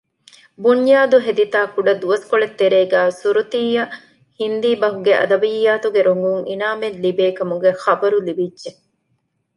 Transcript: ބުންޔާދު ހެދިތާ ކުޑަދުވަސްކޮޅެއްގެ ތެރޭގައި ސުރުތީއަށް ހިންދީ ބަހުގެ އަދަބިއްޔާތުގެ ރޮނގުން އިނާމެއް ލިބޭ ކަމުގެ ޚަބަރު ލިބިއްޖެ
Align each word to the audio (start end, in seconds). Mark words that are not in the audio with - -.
ބުންޔާދު 0.63 1.17
ހެދިތާ 1.25 1.59
ކުޑަދުވަސްކޮޅެއްގެ 1.73 2.57
ތެރޭގައި 2.61 3.11
ސުރުތީއަށް 3.19 3.93
ހިންދީ 4.39 4.69
ބަހުގެ 4.81 5.13
އަދަބިއްޔާތުގެ 5.19 6.01
ރޮނގުން 6.07 6.45
އިނާމެއް 6.49 6.97
ލިބޭ 7.03 7.25
ކަމުގެ 7.37 7.71
ޚަބަރު 7.83 8.17
ލިބިއްޖެ 8.27 8.69